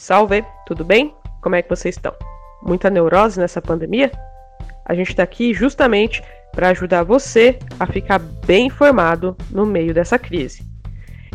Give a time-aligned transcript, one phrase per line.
[0.00, 1.14] Salve, tudo bem?
[1.42, 2.14] Como é que vocês estão?
[2.62, 4.10] Muita neurose nessa pandemia?
[4.86, 6.22] A gente está aqui justamente
[6.52, 10.64] para ajudar você a ficar bem informado no meio dessa crise.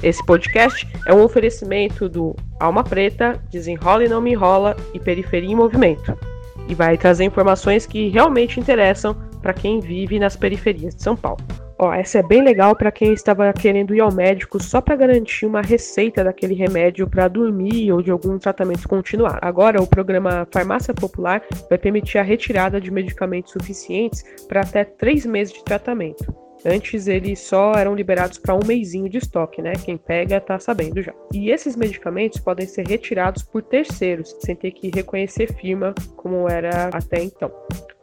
[0.02, 5.52] Esse podcast é um oferecimento do Alma Preta, Desenrola e Não Me Enrola e Periferia
[5.52, 6.18] em Movimento,
[6.68, 9.14] e vai trazer informações que realmente interessam
[9.44, 11.38] para quem vive nas periferias de São Paulo.
[11.78, 15.46] Ó, essa é bem legal para quem estava querendo ir ao médico só para garantir
[15.46, 19.40] uma receita daquele remédio para dormir ou de algum tratamento continuar.
[19.42, 25.26] Agora, o programa Farmácia Popular vai permitir a retirada de medicamentos suficientes para até três
[25.26, 26.34] meses de tratamento.
[26.66, 29.74] Antes eles só eram liberados para um mêsinho de estoque, né?
[29.74, 31.14] Quem pega tá sabendo já.
[31.32, 36.90] E esses medicamentos podem ser retirados por terceiros, sem ter que reconhecer firma como era
[36.92, 37.52] até então.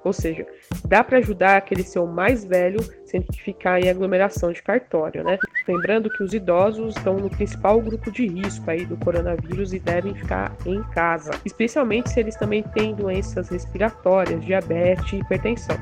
[0.05, 0.47] Ou seja,
[0.85, 5.39] dá para ajudar aquele seu mais velho sem ficar em aglomeração de cartório, né?
[5.69, 10.15] Lembrando que os idosos estão no principal grupo de risco aí do coronavírus e devem
[10.15, 15.77] ficar em casa, especialmente se eles também têm doenças respiratórias, diabetes e hipertensão.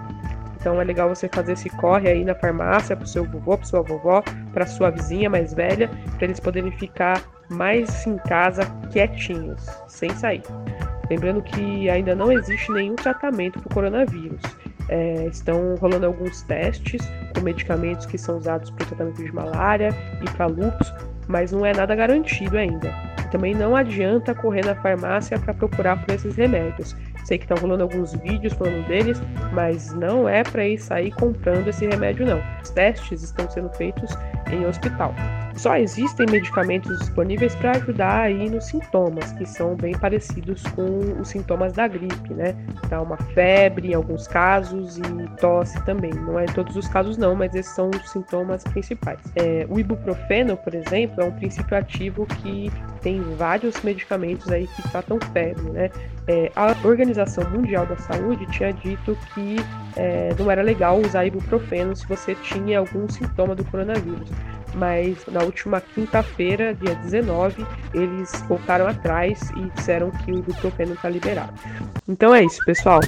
[0.60, 3.66] Então é legal você fazer esse corre aí na farmácia para o seu vovô, para
[3.66, 9.66] sua vovó, para sua vizinha mais velha, para eles poderem ficar mais em casa quietinhos,
[9.88, 10.42] sem sair.
[11.10, 14.40] Lembrando que ainda não existe nenhum tratamento para o coronavírus.
[14.88, 17.02] É, estão rolando alguns testes
[17.34, 19.90] com medicamentos que são usados para o tratamento de malária
[20.22, 20.92] e para lúpus,
[21.28, 22.92] mas não é nada garantido ainda.
[23.30, 26.96] Também não adianta correr na farmácia para procurar por esses remédios.
[27.24, 29.20] Sei que estão rolando alguns vídeos falando deles,
[29.52, 32.42] mas não é para ir sair comprando esse remédio não.
[32.62, 34.10] Os testes estão sendo feitos
[34.52, 35.14] em hospital.
[35.56, 41.28] Só existem medicamentos disponíveis para ajudar aí nos sintomas, que são bem parecidos com os
[41.28, 42.56] sintomas da gripe, né?
[42.84, 46.12] Então, uma febre em alguns casos e tosse também.
[46.12, 49.20] Não é em todos os casos não, mas esses são os sintomas principais.
[49.36, 52.70] É, o ibuprofeno, por exemplo, é um princípio ativo que
[53.02, 55.90] tem vários medicamentos aí que tratam febre, né?
[56.26, 59.56] É, a Organização Mundial da Saúde tinha dito que
[59.96, 64.30] é, não era legal usar ibuprofeno se você tinha algum sintoma do coronavírus
[64.74, 71.08] mas na última quinta-feira, dia 19, eles voltaram atrás e disseram que o ibuprofeno está
[71.08, 71.52] liberado.
[72.08, 73.00] Então é isso, pessoal.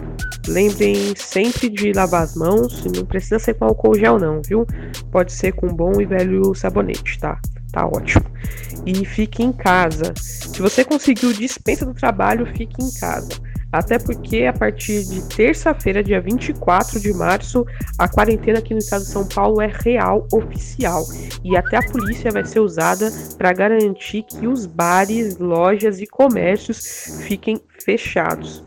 [0.46, 4.66] Lembrem sempre de lavar as mãos, não precisa ser com álcool gel não, viu?
[5.10, 7.40] Pode ser com bom e velho sabonete, tá?
[7.72, 8.24] Tá ótimo.
[8.84, 10.12] E fique em casa.
[10.16, 13.30] Se você conseguiu dispensa do trabalho, fique em casa.
[13.72, 17.64] Até porque a partir de terça-feira, dia 24 de março,
[17.98, 21.06] a quarentena aqui no estado de São Paulo é real, oficial.
[21.42, 27.22] E até a polícia vai ser usada para garantir que os bares, lojas e comércios
[27.26, 28.62] fiquem fechados.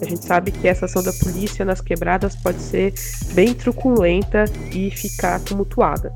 [0.00, 2.92] A gente sabe que essa ação da polícia nas quebradas pode ser
[3.32, 6.12] bem truculenta e ficar tumultuada.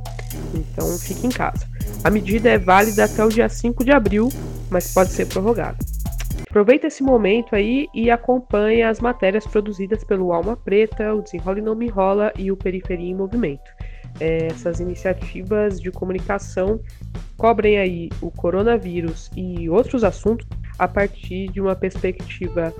[0.54, 1.66] Então fique em casa.
[2.04, 4.28] A medida é válida até o dia 5 de abril,
[4.70, 5.78] mas pode ser prorrogada.
[6.52, 11.62] Aproveita esse momento aí e acompanha as matérias produzidas pelo Alma Preta, o Desenrola e
[11.62, 13.70] Não Me Enrola e o Periferia em Movimento.
[14.20, 16.78] É, essas iniciativas de comunicação
[17.38, 20.46] cobrem aí o coronavírus e outros assuntos
[20.78, 22.70] a partir de uma perspectiva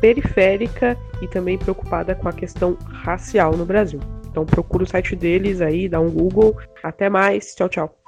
[0.00, 4.00] periférica e também preocupada com a questão racial no Brasil.
[4.28, 6.56] Então procura o site deles aí, dá um Google.
[6.82, 7.99] Até mais, tchau, tchau.